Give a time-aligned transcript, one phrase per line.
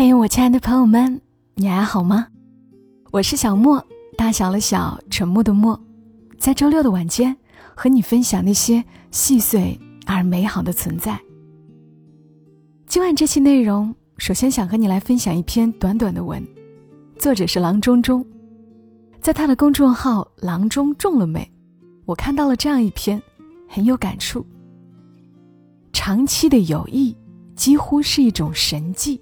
[0.00, 1.20] 嘿，我亲爱的朋友们，
[1.56, 2.28] 你还好吗？
[3.10, 3.84] 我是小莫，
[4.16, 5.76] 大小的小，沉默的默，
[6.38, 7.36] 在周六的晚间
[7.74, 9.76] 和你分享那些细碎
[10.06, 11.18] 而美好的存在。
[12.86, 16.46] 今晚这期内容，首先想和你来分享一篇短短的文，
[17.18, 18.24] 作者是郎中中，
[19.20, 21.44] 在他的公众号“郎中中了没”，
[22.06, 23.20] 我看到了这样一篇，
[23.68, 24.46] 很有感触。
[25.92, 27.16] 长期的友谊
[27.56, 29.20] 几乎是一种神迹。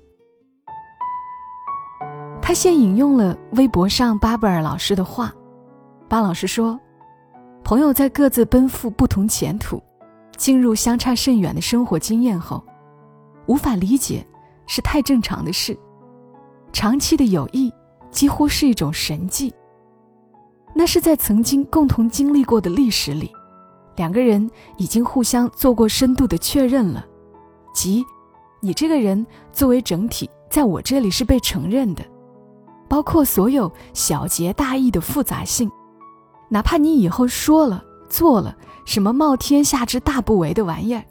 [2.47, 5.35] 他先引用了微博上巴布尔老师的话，
[6.09, 6.79] 巴老师说
[7.65, 9.83] ：“朋友在各自奔赴不同前途，
[10.37, 12.65] 进入相差甚远的生活经验后，
[13.47, 14.25] 无法理解
[14.65, 15.77] 是太正常的事。
[16.73, 17.69] 长期的友谊
[18.13, 19.53] 几乎是一种神迹。
[20.73, 23.29] 那是在曾经共同经历过的历史里，
[23.97, 27.05] 两个人已经互相做过深度的确认了，
[27.75, 28.05] 即
[28.61, 32.05] 你这个人作为整体，在我这里是被承认的。”
[32.89, 35.71] 包括所有小节大义的复杂性，
[36.49, 41.03] 哪怕你以后说了做了什么冒天下之大不为的玩意儿，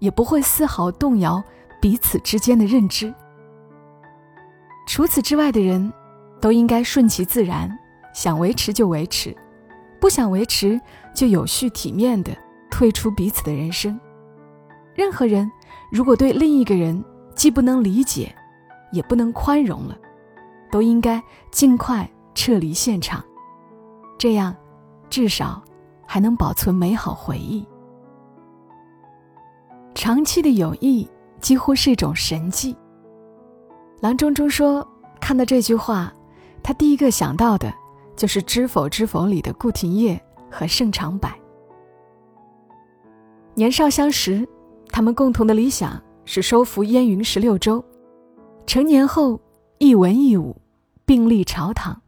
[0.00, 1.42] 也不会丝毫动摇
[1.80, 3.12] 彼此之间的认知。
[4.86, 5.92] 除此之外的人，
[6.40, 7.70] 都应该顺其自然，
[8.12, 9.34] 想维持就维持，
[10.00, 10.80] 不想维持
[11.14, 12.36] 就有序体面的
[12.68, 13.98] 退出彼此的人生。
[14.94, 15.50] 任何人
[15.90, 17.02] 如果对另一个人
[17.34, 18.34] 既不能理解，
[18.90, 19.96] 也不能宽容了。
[20.72, 23.22] 都应该尽快撤离现场，
[24.16, 24.56] 这样
[25.10, 25.62] 至少
[26.06, 27.62] 还能保存美好回忆。
[29.94, 31.06] 长期的友谊
[31.42, 32.74] 几乎是一种神迹。
[34.00, 34.86] 郎中中说
[35.20, 36.10] ：“看到这句话，
[36.62, 37.70] 他第一个想到的
[38.16, 40.18] 就是《知否知否》里的顾廷烨
[40.50, 41.30] 和盛长柏。
[43.54, 44.48] 年少相识，
[44.88, 47.84] 他们共同的理想是收服燕云十六州。
[48.66, 49.38] 成年后，
[49.76, 50.56] 一文一武。”
[51.04, 52.00] 并立朝堂，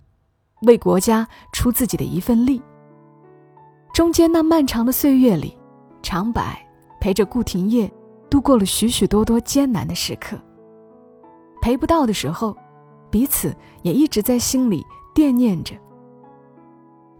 [0.63, 2.63] 为国家出自己的一份力。
[3.93, 5.57] 中间那漫长的岁月里，
[6.03, 6.43] 长柏
[7.01, 7.93] 陪着顾廷烨
[8.29, 10.37] 度过了许许多多艰难的时刻。
[11.63, 12.57] 陪不到的时候，
[13.11, 14.85] 彼此也一直在心里
[15.15, 15.75] 惦念着。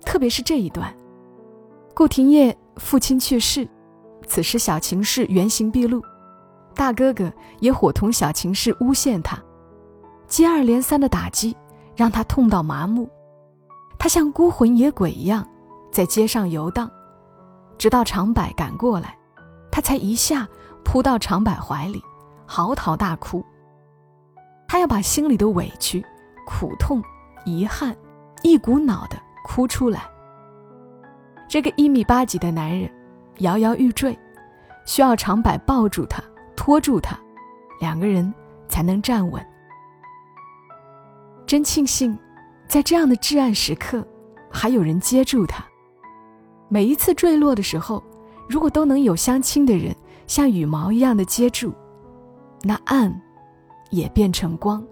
[0.05, 0.95] 特别是这一段，
[1.95, 3.69] 顾廷烨父亲去世，
[4.27, 6.03] 此时小秦氏原形毕露，
[6.75, 9.41] 大哥哥也伙同小秦氏诬陷他，
[10.27, 11.57] 接二连三的打击。
[11.97, 13.09] 让他痛到麻木，
[13.99, 15.47] 他像孤魂野鬼一样
[15.93, 16.91] 在街上游荡，
[17.79, 19.17] 直到长柏赶过来，
[19.71, 20.49] 他才一下
[20.85, 22.03] 扑到长柏怀里，
[22.47, 23.45] 嚎啕大哭。
[24.67, 26.05] 他要把心里的委屈、
[26.47, 27.03] 苦痛、
[27.45, 27.95] 遗憾
[28.43, 30.03] 一股脑的哭出来。
[31.49, 32.91] 这个一米八几的男人
[33.39, 34.19] 摇摇欲坠，
[34.85, 36.21] 需要长柏抱住他、
[36.57, 37.17] 拖住他，
[37.79, 38.35] 两个人
[38.69, 39.41] 才能站稳。
[41.55, 42.19] 真庆幸，
[42.67, 44.05] 在这样的至暗时刻，
[44.51, 45.65] 还有人接住他。
[46.69, 48.03] 每一次坠落的时候，
[48.49, 49.95] 如果都能有相亲的人
[50.27, 51.73] 像羽毛一样的接住，
[52.65, 53.23] 那暗
[53.91, 54.85] 也变成光。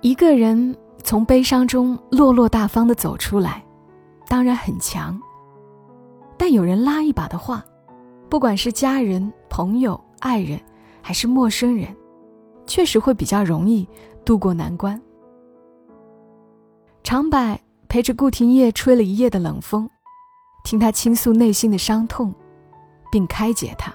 [0.00, 3.62] 一个人从悲伤中落落大方的走出来，
[4.26, 5.20] 当然很强。
[6.38, 7.62] 但有人拉一把的话，
[8.30, 10.58] 不管是家人、朋友、爱人，
[11.02, 11.94] 还是陌生人，
[12.66, 13.86] 确实会比较容易。
[14.24, 15.00] 渡过难关，
[17.02, 19.88] 长柏陪着顾廷烨吹了一夜的冷风，
[20.64, 22.32] 听他倾诉内心的伤痛，
[23.10, 23.92] 并开解他。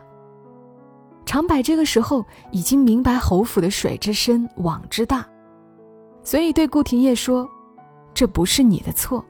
[1.26, 5.26] 长柏这个时候已经明白侯府的水之深，网之大，
[6.24, 7.50] 所以对顾廷烨说
[8.14, 9.24] ：“这不是你的错。”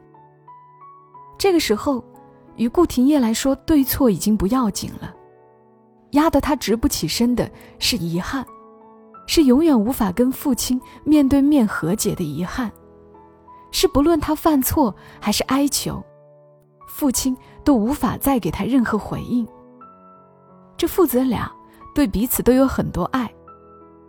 [1.37, 2.03] 这个时候，
[2.55, 5.13] 于顾廷烨来说，对错已经不要紧了，
[6.11, 8.43] 压得他直不起身的是遗憾。
[9.27, 12.71] 是永远无法跟父亲面对面和解的遗憾，
[13.71, 16.03] 是不论他犯错还是哀求，
[16.87, 19.47] 父亲都无法再给他任何回应。
[20.77, 21.51] 这父子俩
[21.93, 23.29] 对彼此都有很多爱，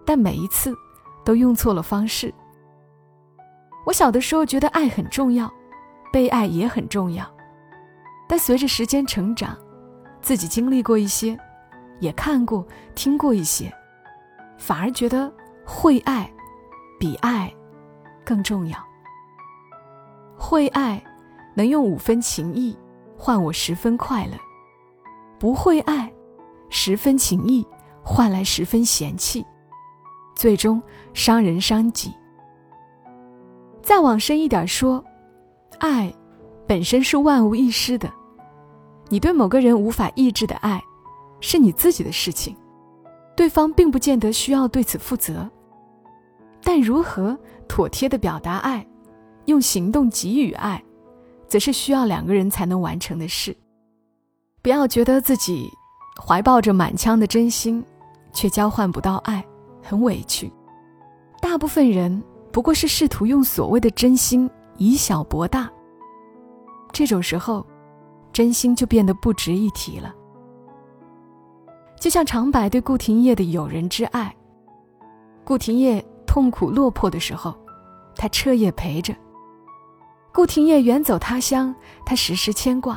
[0.06, 0.72] 但每一次
[1.24, 2.32] 都用错了方式。
[3.84, 5.52] 我小的时候觉得爱很重要，
[6.12, 7.24] 被爱也很重要，
[8.28, 9.56] 但随着时间成长，
[10.22, 11.38] 自己经历过一些，
[11.98, 13.74] 也看过、听过一些。
[14.58, 15.32] 反而觉得
[15.64, 16.30] 会爱
[16.98, 17.50] 比爱
[18.24, 18.76] 更重要。
[20.36, 21.02] 会爱
[21.54, 22.76] 能用五分情谊
[23.16, 24.36] 换我十分快乐，
[25.38, 26.12] 不会爱，
[26.68, 27.66] 十分情谊
[28.02, 29.44] 换来十分嫌弃，
[30.34, 30.82] 最终
[31.14, 32.12] 伤人伤己。
[33.82, 35.02] 再往深一点说，
[35.78, 36.12] 爱
[36.66, 38.12] 本身是万无一失的。
[39.08, 40.82] 你对某个人无法抑制的爱，
[41.40, 42.54] 是你自己的事情。
[43.38, 45.48] 对方并不见得需要对此负责，
[46.60, 47.38] 但如何
[47.68, 48.84] 妥帖的表达爱，
[49.44, 50.82] 用行动给予爱，
[51.46, 53.56] 则是需要两个人才能完成的事。
[54.60, 55.70] 不要觉得自己
[56.20, 57.80] 怀抱着满腔的真心，
[58.32, 59.44] 却交换不到爱，
[59.84, 60.52] 很委屈。
[61.40, 62.20] 大部分人
[62.50, 65.70] 不过是试图用所谓的真心以小博大，
[66.90, 67.64] 这种时候，
[68.32, 70.12] 真心就变得不值一提了。
[72.00, 74.34] 就像长柏对顾廷烨的友人之爱，
[75.44, 77.54] 顾廷烨痛苦落魄的时候，
[78.14, 79.12] 他彻夜陪着；
[80.32, 81.74] 顾廷烨远走他乡，
[82.06, 82.96] 他时时牵挂；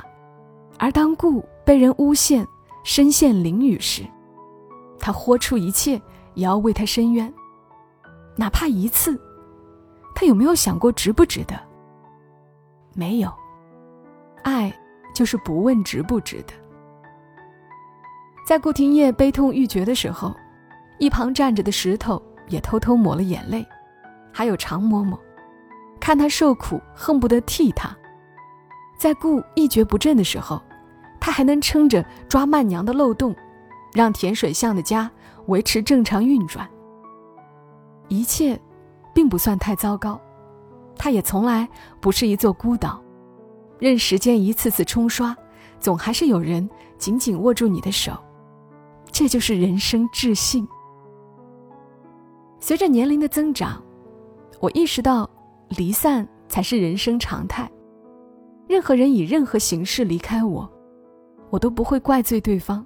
[0.78, 2.46] 而当顾被人诬陷、
[2.84, 4.04] 身陷囹圄时，
[5.00, 6.00] 他豁出一切
[6.36, 7.32] 也要为他伸冤。
[8.36, 9.20] 哪怕一次，
[10.14, 11.60] 他有没有想过值不值得？
[12.94, 13.34] 没有，
[14.44, 14.72] 爱
[15.14, 16.54] 就是不问值不值得。
[18.52, 20.36] 在顾廷烨悲痛欲绝的时候，
[20.98, 23.66] 一旁站着的石头也偷偷抹了眼泪，
[24.30, 25.18] 还有常嬷嬷，
[26.02, 27.96] 看他受苦，恨不得替他。
[28.98, 30.62] 在顾一蹶不振的时候，
[31.18, 33.34] 他还能撑着抓曼娘的漏洞，
[33.94, 35.10] 让甜水巷的家
[35.46, 36.70] 维持正常运转。
[38.10, 38.60] 一切，
[39.14, 40.20] 并不算太糟糕，
[40.98, 41.66] 它也从来
[42.02, 43.02] 不是一座孤岛，
[43.80, 45.34] 任时间一次次冲刷，
[45.80, 48.12] 总还是有人紧紧握住你的手，
[49.12, 50.68] 这就是人生自信。
[52.60, 53.84] 随着年龄的增长，
[54.60, 55.30] 我意识到，
[55.70, 57.70] 离散才是人生常态。
[58.68, 60.70] 任何人以任何形式离开我，
[61.50, 62.86] 我都不会怪罪对方。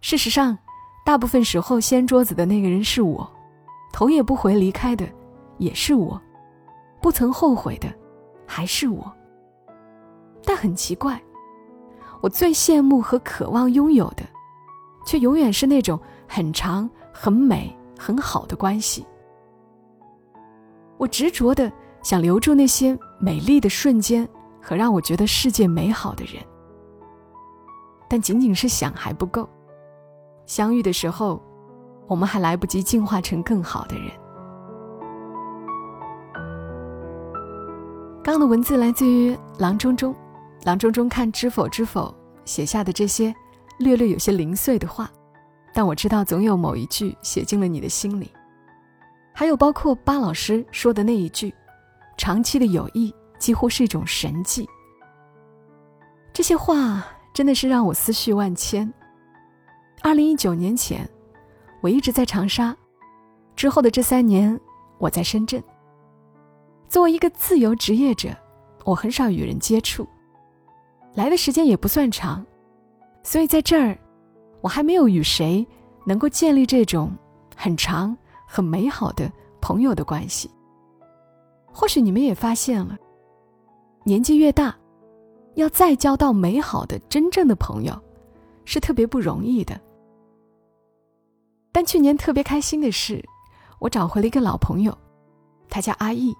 [0.00, 0.56] 事实上，
[1.06, 3.28] 大部分时候掀桌子的那个人是我。
[3.90, 5.08] 头也不回离开的，
[5.56, 6.20] 也是我；
[7.00, 7.88] 不曾后悔的，
[8.46, 9.10] 还是我。
[10.44, 11.20] 但很奇怪，
[12.20, 14.22] 我最羡慕和渴望拥有的，
[15.08, 19.06] 却永远是那种很长、很美、很好的关系。
[20.98, 21.72] 我执着的
[22.02, 24.28] 想留住那些美丽的瞬间
[24.60, 26.34] 和让我觉得世界美好的人，
[28.06, 29.48] 但仅仅是想还不够。
[30.44, 31.42] 相遇的时候。
[32.08, 34.10] 我们还来不及进化成更好的人。
[38.24, 40.14] 刚的文字来自于郎中中，
[40.64, 42.08] 郎中中看《知否知否》
[42.50, 43.34] 写下的这些
[43.78, 45.10] 略略有些零碎的话，
[45.72, 48.30] 但我知道总有某一句写进了你的心里。
[49.32, 51.54] 还有包括巴老师说的那一句
[52.18, 54.68] ：“长期的友谊几乎是一种神迹。”
[56.32, 58.92] 这些话真的是让我思绪万千。
[60.02, 61.08] 二零一九年前。
[61.80, 62.76] 我一直在长沙，
[63.54, 64.58] 之后的这三年，
[64.98, 65.62] 我在深圳。
[66.88, 68.36] 作为一个自由职业者，
[68.84, 70.04] 我很少与人接触，
[71.14, 72.44] 来的时间也不算长，
[73.28, 73.94] 所以在这儿，
[74.62, 75.66] 我还没有与谁
[76.06, 77.14] 能够建立这种
[77.54, 78.16] 很长、
[78.46, 79.30] 很美好的
[79.60, 80.50] 朋友的关系。
[81.70, 82.96] 或许你们也发现了，
[84.02, 84.74] 年纪越大，
[85.56, 87.92] 要再交到美好的、真正的朋友，
[88.64, 89.78] 是特别不容易的。
[91.70, 93.22] 但去年特别开心的是，
[93.78, 94.98] 我找回了一个老朋友，
[95.68, 96.34] 他叫阿义。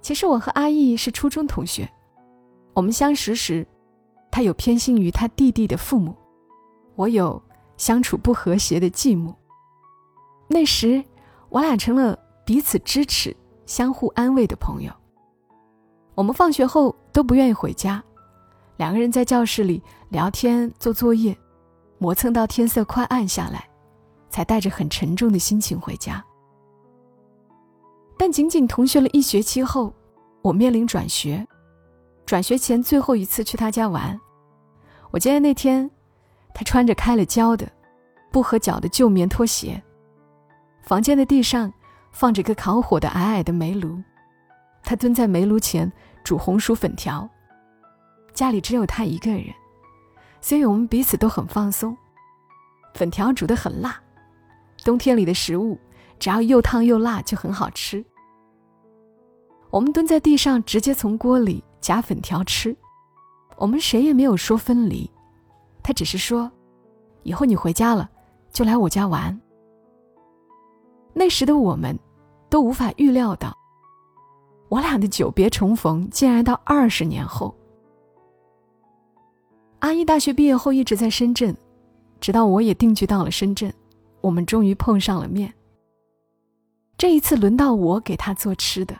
[0.00, 1.86] 其实我和阿义是初中同学，
[2.72, 3.66] 我们相识时，
[4.34, 6.12] 他有偏心于他弟弟的父母，
[6.96, 7.40] 我有
[7.76, 9.32] 相处不和谐的继母。
[10.48, 11.04] 那时，
[11.50, 14.92] 我俩成了彼此支持、相互安慰的朋友。
[16.16, 18.02] 我们放学后都不愿意回家，
[18.76, 21.38] 两个人在教室里聊天、做作业，
[21.98, 23.64] 磨蹭到天色快暗下来。
[24.30, 26.24] 才带着很沉重的心情回家。
[28.18, 29.94] 但仅仅同学了一学期后，
[30.42, 31.46] 我面临转学。
[32.26, 34.20] 转学前最后一次去他家玩，
[35.14, 35.88] 我记得那天，
[36.52, 37.70] 他穿着开了胶的、
[38.32, 39.80] 不合脚的旧棉拖鞋。
[40.82, 41.72] 房间的地上
[42.10, 44.02] 放着个烤火的矮矮的煤炉，
[44.82, 45.90] 他蹲在煤炉前
[46.24, 47.30] 煮红薯粉条。
[48.32, 49.54] 家里只有他一个人，
[50.40, 51.96] 所以我们彼此都很放松。
[52.94, 53.96] 粉条煮得很辣。
[54.84, 55.78] 冬天里的食物，
[56.18, 58.04] 只要又烫又辣就很好吃。
[59.70, 62.76] 我们蹲在地上，直接从锅里夹粉条吃。
[63.56, 65.10] 我们谁也没有说分离，
[65.82, 66.50] 他只是说
[67.22, 68.08] ：“以后你回家了，
[68.52, 69.40] 就来我家玩。”
[71.14, 71.98] 那时的我们，
[72.50, 73.56] 都无法预料到，
[74.68, 77.54] 我俩的久别重逢竟然到二十年后。
[79.78, 81.56] 阿姨大学毕业后一直在深圳，
[82.20, 83.72] 直到我也定居到了深圳。
[84.20, 85.52] 我们终于碰上了面。
[86.96, 88.96] 这一次轮到我给他做吃的。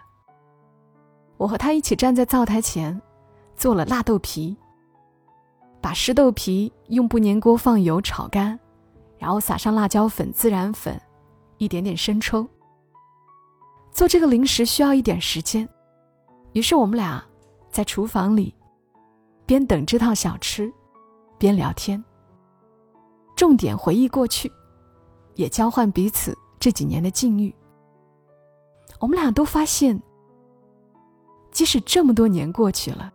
[1.38, 3.00] 我和他一起站在灶台前，
[3.56, 4.56] 做了辣豆皮。
[5.80, 8.58] 把湿豆皮用不粘锅放油炒干，
[9.18, 10.98] 然后撒上辣椒粉、孜然粉，
[11.58, 12.48] 一点点生抽，
[13.92, 15.68] 做这个零食需要一点时间，
[16.52, 17.22] 于是我们俩
[17.70, 18.54] 在厨房里
[19.44, 20.72] 边等这套小吃，
[21.36, 22.02] 边聊天。
[23.36, 24.50] 重点回忆过去，
[25.34, 27.54] 也交换彼此这几年的境遇。
[29.00, 30.00] 我们俩都发现，
[31.50, 33.12] 即使这么多年过去了，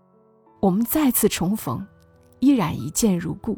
[0.60, 1.86] 我们再次重逢，
[2.40, 3.58] 依然一见如故。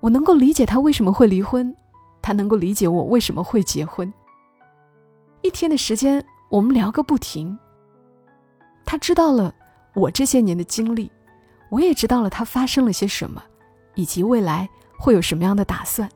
[0.00, 1.74] 我能够理解他为什么会离婚，
[2.22, 4.12] 他能够理解我为什么会结婚。
[5.42, 7.58] 一天的时间，我们聊个不停。
[8.84, 9.54] 他知道了
[9.94, 11.10] 我这些年的经历，
[11.70, 13.42] 我也知道了他发生了些什么，
[13.94, 14.68] 以及未来
[14.98, 16.08] 会有什么样的打算。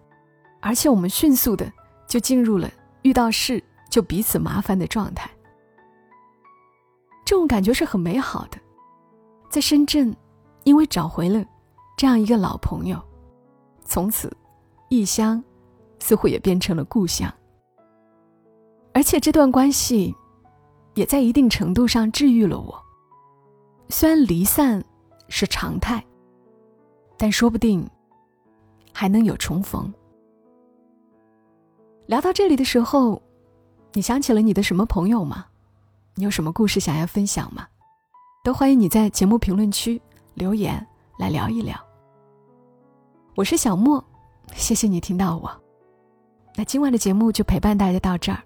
[0.61, 1.71] 而且我们迅速的
[2.07, 2.71] 就进入了
[3.03, 5.31] 遇到事就彼此麻烦的状态。
[7.25, 8.59] 这种感觉是很美好的。
[9.55, 10.13] 在深圳，
[10.65, 11.47] 因为找回了
[11.97, 13.01] 这样一个老朋友，
[13.85, 14.37] 从此
[14.89, 15.41] 异乡
[16.01, 17.33] 似乎也变成了故乡。
[18.93, 20.13] 而且这段关系，
[20.95, 22.85] 也在一定程度上治愈了我。
[23.91, 24.85] 虽然离散
[25.29, 26.05] 是常态，
[27.17, 27.89] 但说不定
[28.93, 29.95] 还能有重逢。
[32.07, 33.23] 聊到这里的时候，
[33.93, 35.47] 你想起了你的什么朋友吗？
[36.17, 37.69] 你有什么故事想要分享吗？
[38.45, 39.99] 都欢迎你在节目评论区
[40.35, 40.87] 留言
[41.19, 41.75] 来聊一聊。
[43.37, 44.05] 我是小莫，
[44.53, 45.51] 谢谢你听到我。
[46.55, 48.43] 那今晚的节目就陪伴大家到这儿。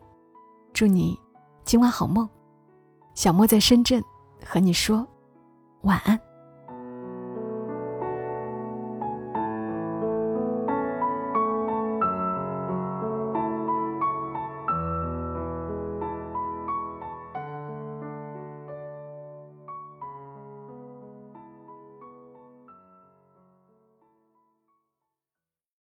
[0.72, 1.18] 祝你
[1.64, 2.28] 今晚好梦，
[3.16, 4.00] 小莫在深圳
[4.46, 5.04] 和你说
[5.80, 6.16] 晚安。